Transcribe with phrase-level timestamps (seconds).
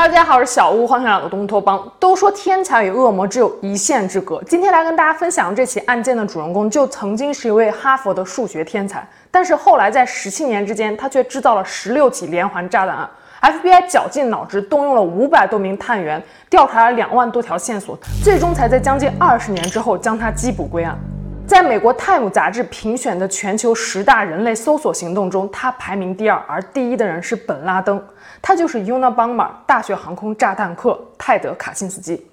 [0.00, 1.86] 大家好，我是小屋，欢迎来到东托邦。
[1.98, 13.10] 都说天才与恶魔只有一线之隔，今天来跟大家分享这起案件的主人公，就曾经是一位哈佛的数学天才，但是后来在十七年之间，他却制造了十六起连环炸弹案。
[13.42, 17.94] FBI 绞尽脑汁，动用了五百多名探员，调查了两万多条线索，
[18.24, 20.98] 最终才在将近二十年之后将他缉捕归案。
[21.50, 28.00] 在美国《泰晤》杂志评选的全球十大人类搜索行动中，他排名第二，而第一的人是本拉登，
[28.40, 32.24] 他就是 Unabomber 大学航空炸弹客泰德·卡辛斯基。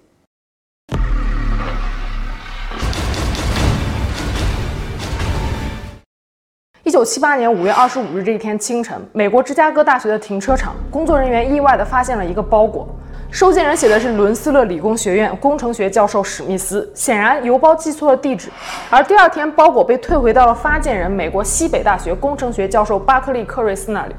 [6.83, 12.87] 一九七八年五月二十五日这一天清晨，美国芝加哥大学的停车场，工作人员意外地发现了一个包裹。
[13.29, 18.49] 收件人写的是伦斯勒理工学院工程学教授史密斯，显然邮包寄错了地址。
[18.89, 24.15] 而第二天，包裹被退回到了发件人美国西北大学工程学教授巴克利·克瑞斯那里。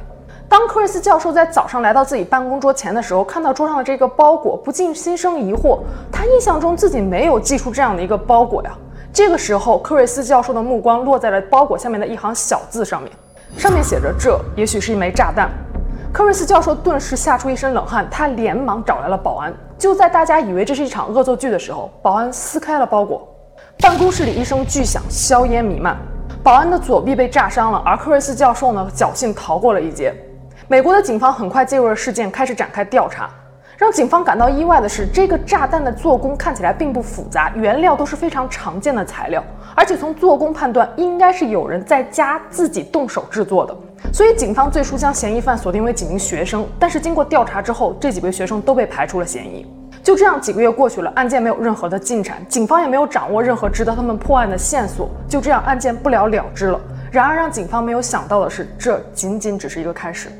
[0.47, 5.80] 当克瑞斯教授在早上来到自己办公桌前的时候，看到桌上的这个包裹，不禁心生疑惑。
[6.12, 8.70] 他印象中自己没有寄出这样的一个包裹呀。
[9.12, 13.10] 这个时候，克瑞斯教授的目光落在了包裹下面的一行小字上面，
[13.56, 15.50] 上面写着：“这也许是一枚炸弹。”
[16.19, 19.55] 科瑞斯教授顿时吓出一身冷汗，他连忙找来了保安。
[19.78, 23.28] 就在大家以为这是一场恶作剧的时候，保安撕开了包裹，
[23.78, 25.97] 办公室里一声巨响，硝烟弥漫，
[26.42, 30.12] 保安的左臂被炸伤了，而科瑞斯教授呢，侥幸逃过了一劫。
[30.66, 33.30] 美国的警方很快介入了事件，开始展开调查。
[33.78, 39.40] 让警方感到意外的是，这个炸弹的做工看起来并不复杂，原料都是非常常见的材料，
[39.76, 43.76] 而且从做工判断，应该是有人在家自己动手制作的。
[44.12, 49.64] 所以，警方最初将嫌疑犯锁定为几名学生，但是经过调查之后，这几位学生都被排除了嫌疑。
[50.02, 56.80] 就这样，几个月过去了，案件没有任何的进展，警方也没有掌握任何值得他们破案的线索，就这样，案件不了了之了。
[57.12, 60.30] 然而，让警方没有想到的是，这仅仅只是一个开始。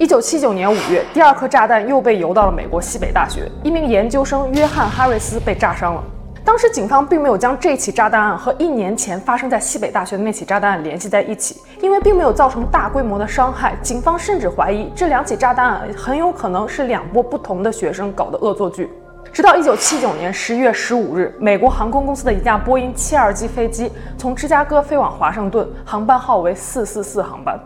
[0.00, 6.02] 一九七九年五月，第二颗炸弹又被邮到了美国西北大学，一名研究生约翰·哈瑞斯被炸伤了。
[6.42, 13.76] 当时警方并没有将这起炸弹案和一年前发生在西北大学的那起炸弹案联系在一起，因为并没有造成大规模的伤害。
[13.82, 18.90] 警方甚至怀疑这两起炸弹案很有可能是两波不同的学生搞的恶作剧。
[19.30, 27.60] 直到一九七九年十一月十五日，美国航空公司的一架波音七二七飞机从芝加哥飞往华盛顿，航班号为四四四航班。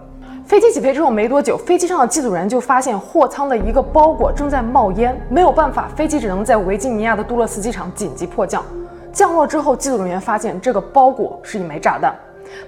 [0.47, 8.63] 飞机起飞之后没多久，飞机上的机组人就发现货舱的一个包裹正在冒烟，没有办法，飞机只能在维吉尼亚的杜勒斯机场紧急迫降。
[9.11, 12.15] 降落之后，机组人员发现这个包裹是一枚炸弹，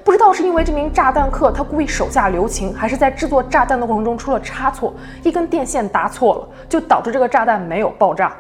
[0.03, 8.35] 不知道是因为这名炸弹客他故意手下留情，还是在制作炸弹的过程中出了差错，一根电线搭错了，就导致这个炸弹没有爆炸。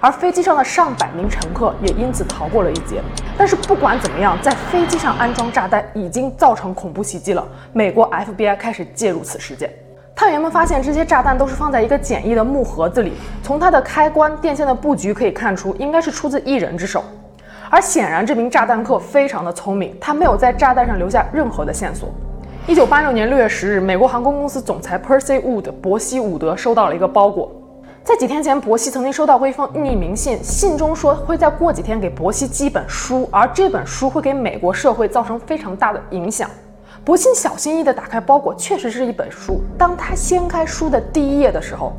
[0.00, 3.00] 而飞机上的上百名乘客也因此逃过了一劫。
[3.36, 7.46] 但是不管怎么样，在飞机上安装炸弹已经造成恐怖袭击了。
[7.72, 9.70] 美国 FBI 开始介入此事件。
[10.14, 17.02] 探员们发现这些炸弹都是放在一个简易的木盒子里，从它的开关、电线的布局可以看出，应该是出自一人之手。
[17.70, 22.10] 而显然，这名炸弹客非常的聪明，他没有在炸弹上留下任何的线索。
[22.66, 27.50] 一九八六年六月十日，美国航空公司总裁 Percy Wood 伯西伍德收到了一个包裹。
[28.04, 36.50] 在几天前，伯西曾经收到过一封匿名信，信中说会再过几天给伯西寄一本书，而这本书会给美国社会造成非常大的影响。
[37.04, 39.60] 伯西小心翼翼地打开包裹，确实是一本书。
[39.78, 41.92] 当他掀开书的第一页的时候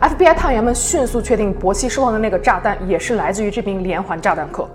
[0.00, 4.66] ，FBI 探员们迅速确定伯西收到的那个炸弹也是来自于这名连环炸弹客，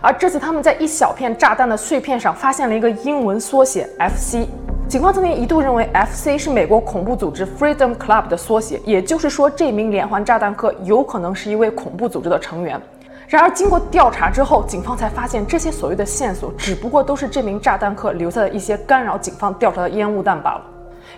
[0.00, 4.48] 而这次他们在一小片炸弹的碎片上发现了一个英文缩写 FC。
[4.92, 12.78] 警方曾经一度认为 FC 是美国恐怖组织 Freedom Club 的缩写，也就是说，这名连环炸弹客有可能是一位恐怖组织的成员。
[13.26, 20.60] 然而，经过调查之后，警方才发现这些所谓的线索只不过都是这名炸弹客留下的一些干扰警方调查的烟雾弹罢了。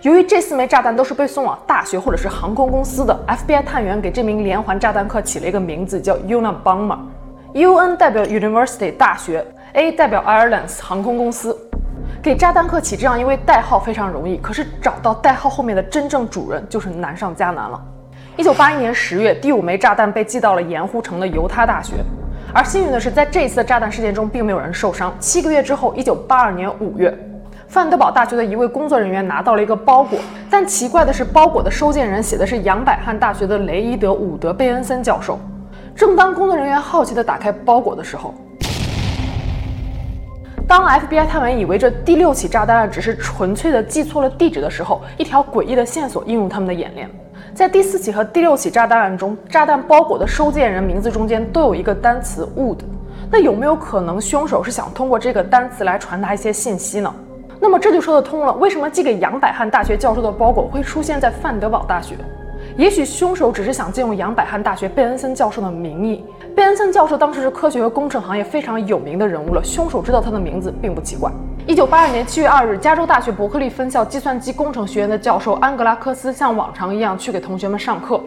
[0.03, 6.99] 由于这四枚炸弹都是被送往大学或者是航空公司的，FBI 探员给这名连环炸弹客起了一个名字，叫 Unabomber。
[7.53, 11.57] UN 代表 University 大学，A 代表 Airlines 航空公司。
[12.25, 17.79] 给炸弹客起这样一位代号非常容易，可是找到代号后面的真正主人就是难上加难了。
[18.35, 21.97] 一九八一年十月，第五枚炸弹被寄到了盐湖城的犹他大学，
[22.51, 25.13] 而幸运的是，在这一次炸弹事件中，并没有人受伤。
[25.19, 27.15] 七个月之后，一九八二年五月，
[27.67, 30.17] 范德堡大学的一位工作人员拿到了一个包裹，
[30.49, 35.37] 但奇怪的是，包裹的收件人写的是杨百翰大学的雷伊德·伍德·贝恩森教授。
[35.95, 38.33] 正当工作人员好奇地打开包裹的时候，
[40.67, 47.07] 当 FBI 探员以为这第六起炸弹案只是纯粹的记错了地址的时候，一条诡异的线索映入他们的眼帘。
[47.53, 52.79] 在第四起和第六起炸弹案中，炸弹包裹的收件人名字中间都有一个单词 “would”。
[53.29, 57.13] 那有没有可能凶手是想通过这个单词来传达一些信息呢？
[57.59, 62.15] 那么这就说得通了，为什么寄给杨百翰大学教授的包裹会出现在范德堡大学？
[62.77, 66.25] 也许凶手只是想借用杨百翰大学贝恩森教授的名义。
[66.55, 71.31] 贝恩森教授当时是科学和工程行业非常有名的人物了，凶手知道他的名字并不奇怪。
[71.67, 78.21] 一九八二年七月二日，加州大学伯克利分校计算机工程学院的教授安格拉科斯像往常一样去给同学们上课。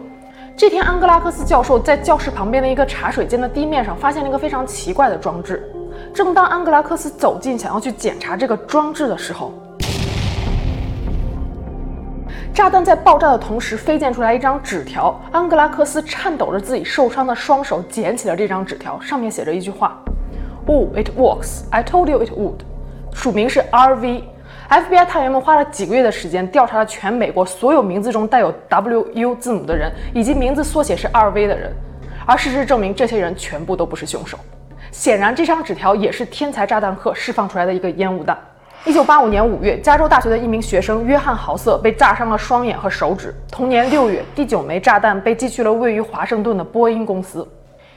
[0.57, 5.63] 这天，安格拉科斯教授在教室旁边的一个茶水间的地面上发现了一个非常奇怪的装置。
[6.13, 9.53] 正当安格拉科斯走近想要去检查这个装置的时候，
[12.59, 15.17] 炸弹在爆炸的同时飞溅出来一张纸条。
[15.31, 19.97] 安格拉克斯颤抖着自己受伤的双手捡起了这张纸条，上面写着一句话
[20.67, 21.61] ：“Oh, it works.
[21.69, 22.57] I told you it would.”
[23.13, 24.23] 署名是 RV。
[24.69, 31.71] FBI 探员们花了几个月的时间调查了全美国所有名字中带有 WU 字母的人，以及名字缩写是 RV 的人，
[32.25, 34.37] 而事实证明，这些人全部都不是凶手。
[34.91, 38.37] 显然，这张纸条也是天才炸弹客释放出来的一个烟雾弹。
[38.85, 43.35] 一九八五年五月，加州大学的一名学生约翰·豪瑟被炸伤了双眼和手指。
[43.51, 47.45] 同年六月，第九枚炸弹被寄去了位于华盛顿的波音公司。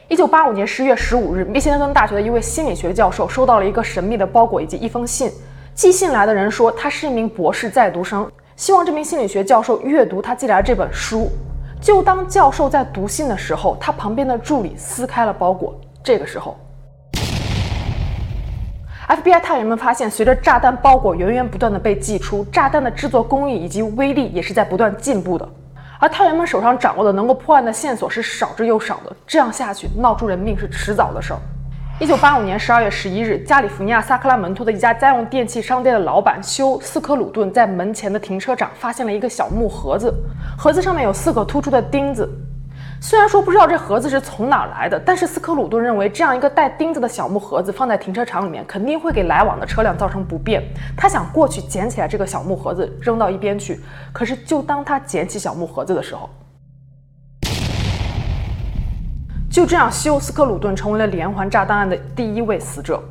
[0.08, 5.31] 一九八五年十月十五日，密歇根大学的一位心理学教授收到了一个神秘的包裹以及一封信。
[5.73, 11.31] 寄信来的人说，他是一名博士在读生，希望这名心理学教授阅读他寄来的这本书。
[11.81, 15.79] 就当教授在读信的时候，他旁边的助理撕开了包裹。
[16.02, 16.56] 这个时候。
[19.12, 25.47] FBI 探员们发现，随着炸弹包裹源源不断地被寄出，炸弹的制作工艺以及威力也是在不断进步的。
[26.00, 31.38] 而探员们手上掌握的能够破案的线索是少之又少的，这样下去闹出人命是迟早的事儿。
[32.00, 40.11] 一九八五年十二月十一日，加利福尼亚萨克拉门托的一家家用电器商店的老板休斯科鲁顿在门前的停车场发现了一个小木盒子，
[40.56, 42.26] 盒子上面有四个突出的钉子。
[43.05, 50.63] 虽然说不知道这盒子是从哪来的，但是斯科鲁顿认为这样一个带钉子的小木盒子放在停车场里面，肯定会给来往的车辆造成不便。
[50.97, 53.81] 他想过去捡起来这个小木盒子扔到一边去，
[54.13, 56.31] 可是就当他捡起小木盒子的时候，
[59.51, 63.03] 就这样，休斯克鲁顿成为了连环炸弹案的第一位死者。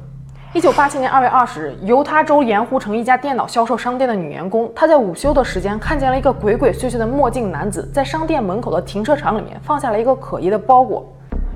[0.54, 11.10] 一九八七年二月二十日，犹他州盐湖城一家电脑销售商店的女员工，她在午休的时间看见了一个鬼鬼祟祟的墨镜男子在商店门口的停车场里面放下了一个可疑的包裹。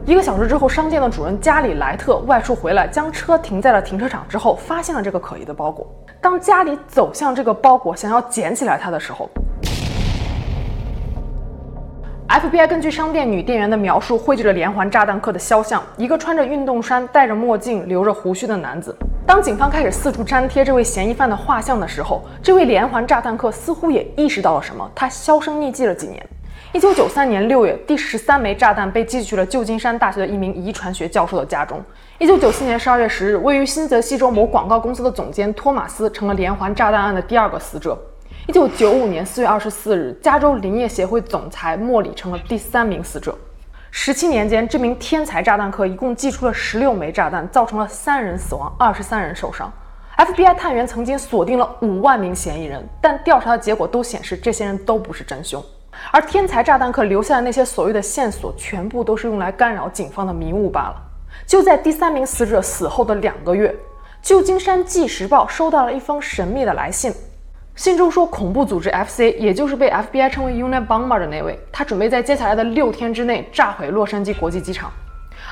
[0.06, 5.86] 一个小时之后，商店的主人加里莱特外出回来，将车停在了停车场之后，发现了这个可疑的包裹。
[6.21, 9.30] 当加里走向这个包裹，想要捡起来它的时候
[12.45, 18.95] ，FBI 根据商店女店员的描述绘制了连环炸弹客的肖像，一个穿着运动衫、戴着墨镜、留着胡须的男子。
[19.25, 26.24] 当警方开始四处粘贴这位嫌疑犯的画像的时候，这位连环炸弹客似乎也意识到了什么，他销声匿迹了几年。
[26.71, 31.81] 一九九三年六月，第十三枚炸弹被寄去了旧金山大学的一名遗传学教授的家中。
[32.19, 37.98] 一九九四年十二月十日，位于新泽西州某广告公司的总监托马斯成了连环炸弹案的第二个死者。
[38.47, 43.36] 一九九五年四月二十四日，加州林业协会总裁莫里成了第三名死者。
[43.89, 49.71] 十七年间，这名天才炸弹客一共寄出了十六枚炸弹，造成了三人死亡，二十三人受伤。
[50.18, 55.63] FBI 探员曾经锁定了五万名嫌疑人，但调查的结果都显示这些人都不是真凶。
[56.12, 61.01] 而天才炸弹客留下的那些所谓的线索，全部都是用来干扰警方的迷雾罢了。
[61.48, 63.75] 就在第三名死者死后的两个月，
[64.22, 67.12] 旧金山纪时报收到了一封神秘的来信。
[67.75, 74.89] 信中说，恐怖组织 FC，也就是被 FBI 称为 Unabomber 的那位，他准备在接下来的六天之内炸毁洛杉矶国际机场。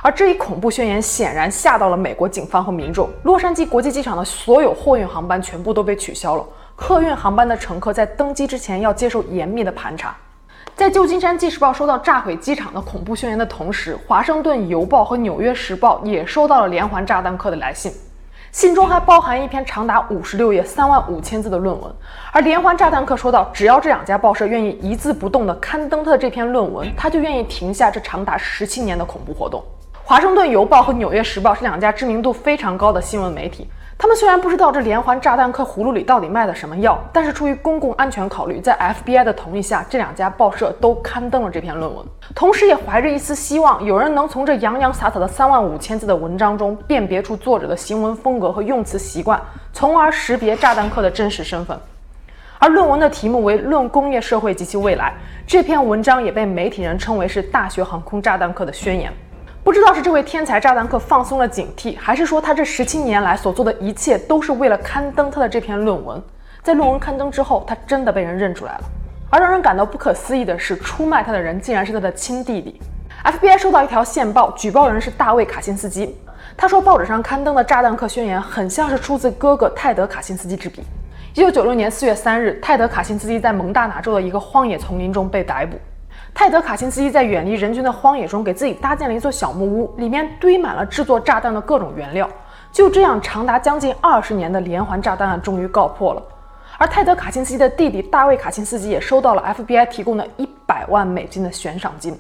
[0.02, 3.10] 而这一恐怖宣言显然吓到了美国警方和民众。
[3.24, 6.46] 洛杉矶国际机场的所有货运航班全部都被取消了，
[6.78, 10.16] 客运航班的乘客在登机之前要接受严密的盘查。
[10.78, 17.92] 在旧金山纪实报收到炸毁机场的恐怖宣言的同时，华盛顿邮报和纽约时报也收到了连环炸弹客的来信。
[18.54, 21.92] 信中还包含一篇长达五十六页、三万五千字的论文，
[22.32, 29.64] 而连环炸弹客说道：“只要这两家报社愿意一字不动地刊登他的这篇论文，他就愿意停下这长达十七年的恐怖活动。”
[30.06, 33.68] 华盛顿邮报和纽约时报是两家知名度非常高的新闻媒体。
[33.98, 51.78] 他们虽然不知道这连环炸弹客葫芦里到底卖的什么药，但是出于公共安全考虑，在 FBI 的同意下，这两家报社都刊登了这篇论文，同时也怀着一丝希望，有人能从这洋洋洒洒的三万五千字的文章中辨别出作者的行文风格和用词习惯，从而识别炸弹客的真实身份。
[52.60, 55.10] 而论文的题目为《论工业社会及其未来》，
[55.46, 59.12] 这篇文章也被媒体人称为是大学航空炸弹客的宣言。
[59.64, 66.22] 不知道是这位天才炸弹客放松了警惕，还是说他这十七年来所做的一切都是为了刊登他的这篇论文。
[66.62, 68.84] 在论文刊登之后，他真的被人认出来了。
[69.30, 72.82] 而让人感到不可思议的是，出卖他的人竟然是他的亲弟弟。
[73.24, 76.14] FBI 收到一条线报，举报人是大卫·卡辛斯基。
[76.58, 80.84] 他说，报纸上刊登的炸弹客宣言很像是出自哥哥泰德·卡辛斯基之笔。
[81.34, 85.80] 一九九六年四月三日，泰德·卡辛斯基在蒙大拿州的一个荒野丛林中被逮捕。
[86.34, 92.28] 泰德·卡辛斯基在远离人群的荒野中给自己搭建了一座小木屋，里面堆满了制作炸弹的各种原料。
[92.72, 96.24] 就这样，长达将近二十年的连环炸弹案终于告破了。
[96.80, 102.18] 而泰德·卡辛斯基的弟弟大卫·卡辛斯基也收到了 FBI 提供的一百万美金的悬赏金。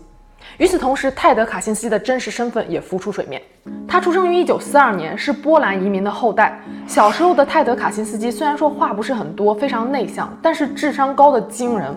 [0.58, 3.42] 与此同时，泰德·卡辛斯基的真实身份也浮出水面。
[3.88, 6.62] 他出生于一九四二年，是波兰移民的后代。
[6.86, 11.96] 小时候的泰德·卡辛斯基虽然说话不是很多，非常内向，但是智商高得惊人。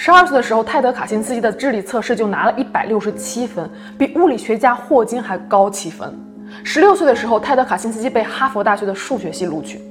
[0.00, 6.16] 十二岁的时候，泰德·卡辛斯基的智力测试就拿了一百六十七分，比物理学家霍金还高七分。
[6.62, 9.82] 十六岁的时候，泰德·卡辛斯基被哈佛大学的数学系录取。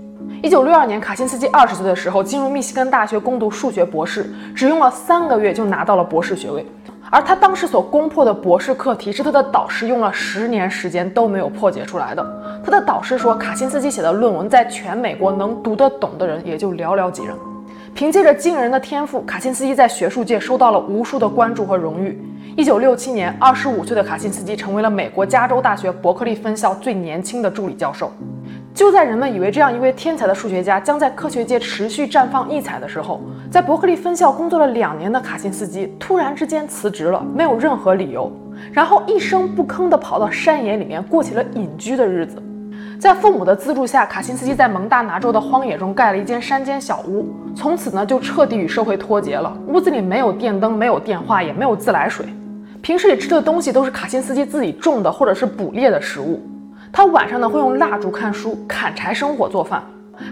[0.42, 6.66] 一九六二年，卡辛斯基二十岁的时候进入密西根大学攻读数学博士，只用了三个月就拿到了博士学位。
[7.12, 12.26] 而他当时所攻破的博士课题是他的导师用了十年时间都没有破解出来的。
[12.64, 17.36] 他的导师说，卡辛斯基写的论文在全美国能读得懂的人也就寥寥几人。
[17.98, 22.22] 凭借着惊人的天赋，卡辛斯基在学术界收到了无数的关注和荣誉。
[22.56, 28.12] 一九六七年，二十五岁的卡辛斯基成为了美国加州大学伯克利分校最年轻的助理教授。
[28.72, 38.32] 就在人们以为这样一位天才的数学家将在科学界持续绽放异彩的时候，在伯克利分校工作了两年的卡辛斯基突然之间辞职了，没有任何理由，
[38.72, 42.40] 然后一声不吭地跑到山野里面过起了隐居的日子。
[43.00, 49.56] 在父母的资助下，卡辛斯基在蒙大拿州的荒野中盖了一间山间小屋，从此呢就彻底与社会脱节了。
[49.68, 52.26] 屋子里没有电灯，没有电话，也没有自来水，
[52.82, 56.42] 平时里吃的东西都是卡辛斯基自己种的或者是捕猎的食物。
[56.92, 59.84] 他晚上呢会用蜡烛看书、砍柴生火做饭。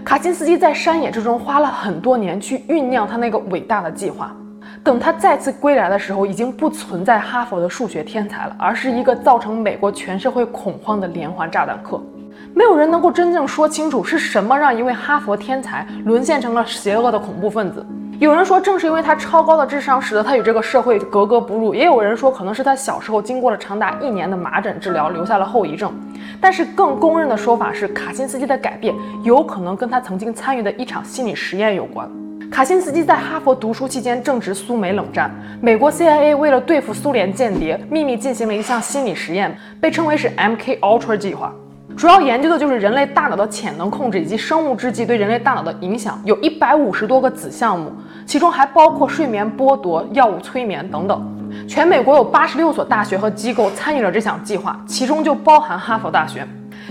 [0.04, 4.34] 卡辛斯基在山野之中花了很多年去酝酿他那个伟大的计划。
[4.82, 12.02] 等他再次归来的时候，已经不存在哈佛的数学天才了，而是一个造成美国全社会恐慌的连环炸弹客。
[12.56, 17.84] 没有人能够真正说清楚是什么让一位哈佛天才沦陷成了邪恶的恐怖分子。
[18.18, 25.92] 有人说，正是因为他超高的智商，使得他与这个社会格格不入；也有人说，可能是他小时候经过了长达一年的麻疹治疗，留下了后遗症。
[26.40, 32.08] 但是更公认的说法是，卡辛斯基的改变有可能跟他曾经参与的一场心理实验有关。
[32.50, 41.52] 卡辛斯基在哈佛读书期间正值苏美冷战，美国 CIA 为了对付苏联间谍，秘密进行了一项心理实验，被称为是 MK Ultra 计划。
[41.96, 47.90] 主要研究的就是人类大脑的潜能控制以及生物制剂对人类大脑的影响，有一百五十多个子项目，
[48.26, 51.32] 其中还包括睡眠剥夺、药物催眠等等。
[51.66, 56.46] 全美国有八十六所大学和机构参与了这项计划，其中就包含哈佛大学。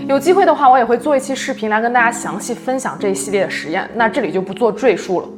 [0.08, 5.28] 有机会的话，我也会做一期视频来跟大家详细分享这一系列的实验，那这里就不做赘述了。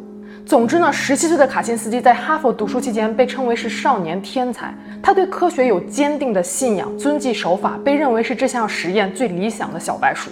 [0.49, 4.75] 总之呢，十七岁的卡辛斯基在哈佛读书期间被称为是少年天才。
[5.03, 10.31] 他对科学有坚定的信仰，遵纪守法，被认为是这项实验最理想的小白鼠。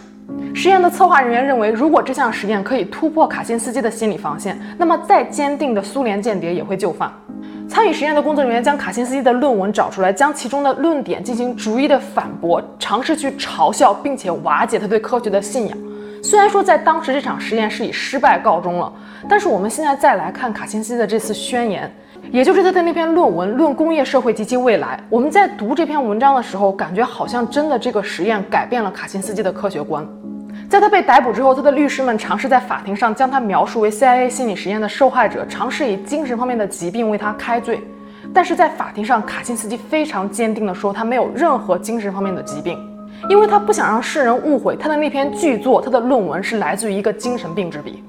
[0.55, 7.13] 实验的策划人员认为，如果这项实验可以突破卡辛斯基的心理防线，那么再坚定的苏联间谍也会就范。
[7.69, 15.77] 参与实验的工作人员将卡辛斯基的论文找出来，将其中的论点进行逐一的反驳，尝试去嘲笑并且瓦解他对科学的信仰。
[16.27, 18.93] 虽然说在当时这场实验是以失败告终了，
[19.29, 21.89] 但是我们现在再来看卡辛斯基的这次宣言，
[22.33, 24.99] 也就是他的那篇论文《论工业社会及其未来》。
[25.09, 30.05] 我们在读这篇文章的时候，感觉好像真的这个实验改变了卡辛斯基的科学观。
[30.69, 37.81] 在他被逮捕之后，他的律师们尝试在法庭上将他描述为 CIA 心理实验的受害者，尝试以精神方面的疾病为他开罪。
[38.35, 42.77] 但是在法庭上，卡辛斯基非常坚定地说，他没有任何精神方面的疾病。
[43.29, 48.03] 因为他不想让世人误会他的那篇巨作，他的论文是来自于一个精神病之笔。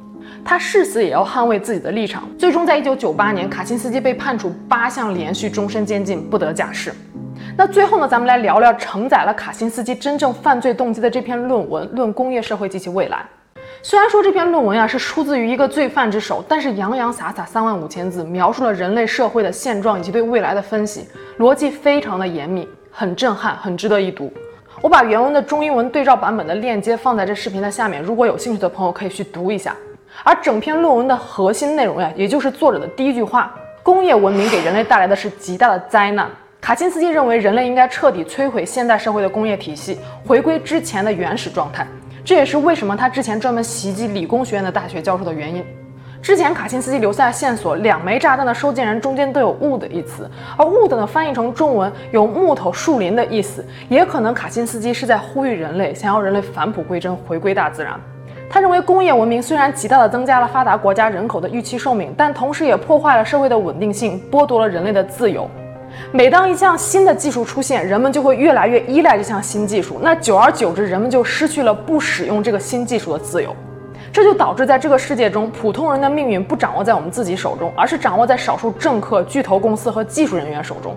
[0.46, 2.24] 他誓死也要捍卫自己的立场。
[2.38, 6.94] 最终，在一九九八年，卡辛斯基被判处八项连续终身监禁，不得假释。
[7.58, 13.18] 那最后呢，咱们来聊聊承载了卡辛斯基真正犯罪动机的这篇论文《论工业社会及其未来》。
[13.82, 21.08] 虽然说这篇论文呀、是出自于一个罪犯之手，但是洋洋洒洒三万五千字，描述了人类社会的现状以及对未来的分析，
[21.40, 24.32] 逻辑非常的严密，很震撼，很值得一读。
[24.80, 29.76] 我把原文的中英文对照版本的链接放在这视频的下面，如果有兴趣的朋友可以去读一下。
[30.24, 36.30] 而整篇论文的核心内容呀，也就是作者的第一句话：工业文明给人类带来的是极大的灾难。
[36.62, 41.88] 卡钦斯基认为人类应该彻底摧毁现代社会的工业体系，回归之前的原始状态。
[42.24, 45.66] 这也是为什么他之前专门袭击理工学院的大学教授的原因。
[46.22, 57.94] 之前卡辛斯基留下的线索，两枚炸弹的收件人中间都有 “wood” 一词，而 “wood” 呢翻译成中文有木头、树林的意思，也可能卡辛斯基是在呼吁人类，想要人类返璞归真，回归大自然。
[58.50, 65.50] 他认为工业文明虽然极大地增加了发达国家人口的预期寿命，但同时也破坏了社会的稳定性，剥夺了人类的自由。
[66.12, 73.56] 每当一项新的技术出现，人们就会越来越依赖这项新技术，那久而久之，人们就失去了不使用这个新技术的自由。
[74.12, 80.96] 这就导致在这个世界中，普通人的命运不掌握在我们自己手中，而是掌握在少数政客、巨头公司和技术人员手中。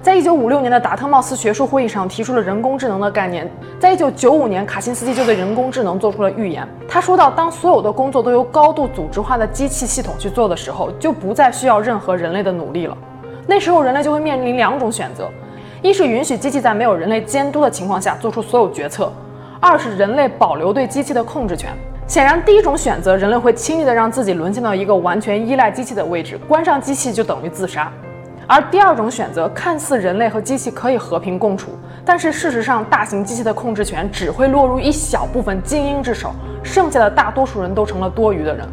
[0.00, 3.50] 在一九五六年的达特茂斯学术会议上提出了人工智能的概念。
[3.78, 6.66] 在一九九五年，卡辛斯基就对人工智能做出了预言。
[6.86, 12.96] 他说到，当所有的工作都由高度组织化的机器系统去做的时候，就不再需要任何人类的努力了。
[13.46, 15.28] 那时候，人类就会面临两种选择：
[15.80, 19.06] 一是允许机器在没有人类监督的情况下做出所有决策；
[19.58, 21.70] 二是人类保留对机器的控制权。
[22.06, 27.90] 显然，第一种选择，人类会轻易的让自己沦陷到一个完全依赖机器的位置，关上机器就等于自杀。
[28.46, 31.70] 而第二种选择，看似人类和机器可以和平共处，
[32.04, 38.68] 但是事实上，大型机器的控制权只会落入一小部分精英之手，剩下的大多数人都成了多余的人。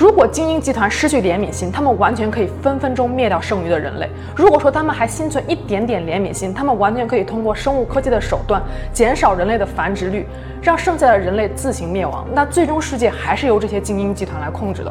[0.00, 8.62] 如果精英集团失去怜悯心，他们完全可以分分钟灭掉剩余的人类；如果说他们还心存一点点怜悯心，他们完全可以通过生物科技的手段
[8.94, 10.26] 减少人类的繁殖率，
[10.62, 12.26] 让剩下的人类自行灭亡。
[12.32, 14.90] 那最终世界还是由这些精英集团来控制的。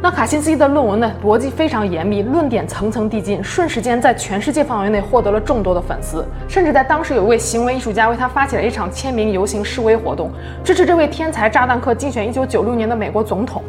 [0.00, 10.30] 那卡辛斯基的论文呢，逻辑非常严密，论点层层递进，瞬时间在全世界范围内获得了众多的粉丝，甚至在当时有一位行为艺术家为他发起了一场签名游行示威活动，
[10.64, 13.62] 支持这位天才炸弹客竞选1996年的美国总统。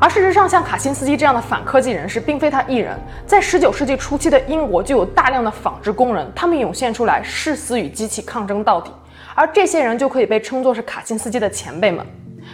[0.00, 8.92] 而事实上，像卡辛斯基这样的反科技人士，并非他一人，在19世纪初期的英国就有大量的纺织工人，他们涌现出来，誓死与机器抗争到底，
[9.34, 12.06] 而这些人就可以被称作是卡辛斯基的前辈们。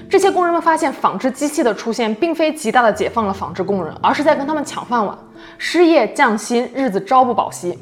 [0.08, 5.16] 这些工人们发现，纺织机器的出现并非极大的解放了纺织工人，而是在跟他们抢饭碗，
[5.58, 7.78] 失业降薪，日子朝不保夕。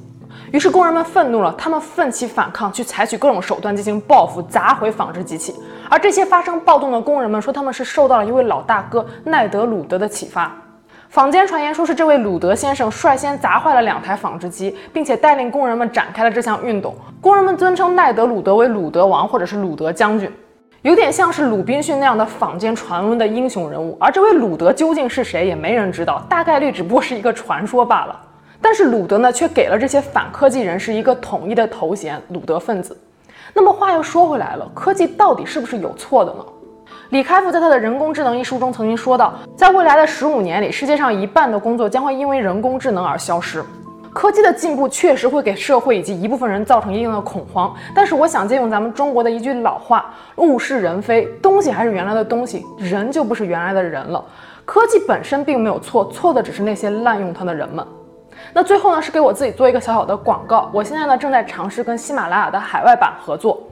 [0.53, 5.55] 于是工人们愤怒了，他们奋起反抗，去采取各种手段进行报复，砸毁纺织机器。
[5.89, 10.53] 而这些发生暴动的工人们说，他们是受到了一位老大哥奈德鲁德的启发。
[11.09, 16.95] 坊间传言说是这位鲁德先生率先砸坏了两台纺织机，并且带领工人们展开了这项运动。
[17.19, 20.31] 工人们尊称奈德鲁德为鲁德王或者是鲁德将军。
[20.83, 28.21] 有点像是鲁滨逊那样的坊间传闻的英雄人物，而这位鲁德究竟是谁，也没人知道，大概率只不过是一个传说罢了。
[28.63, 32.97] 但是鲁德呢，却给了这些反科技人士一个统一的头衔——鲁德分子。
[33.53, 36.45] 那么话又说回来了，科技到底是不是有错的呢？
[37.11, 43.63] 李开复在他的《人工智能》一书中曾经说到，在未来的十五年里，世界上一半的工作将会因为人工智能而消失。
[44.15, 54.25] 科技的进步确实会给社会以及一部分人造成一定的恐慌，但是我想借用咱们中国的一句老话：“物是人非，东西还是原来的东西，人就不是原来的人了。”
[54.65, 57.87] 科技本身并没有错，错的只是那些滥用它的人们。
[58.53, 63.63] 那最后呢，是给我自己做一个小小的广告，我现在呢正在尝试跟喜马拉雅的海外版合作，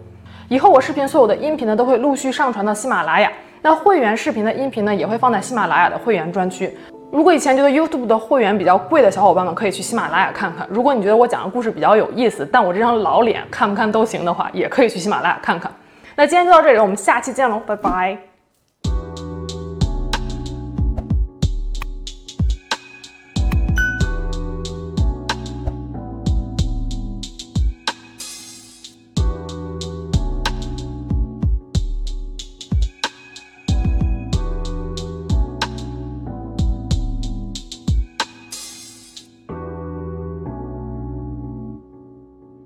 [0.49, 3.31] 以后我视频所有的音频呢都会陆续上传到喜马拉雅，
[3.62, 6.77] 那会员视频的音频呢也会放在喜马拉雅的会员专区。
[7.12, 10.64] 如果以前觉得 YouTube 的会员比较贵的小伙伴们，可以去喜马拉雅看看。
[10.70, 15.70] 如果你觉得我讲的故事比较有意思，但我这张老脸看不看都行的话，也可以去喜马拉雅看看。
[16.14, 18.30] 那今天就到这里，我们下期见喽，拜拜。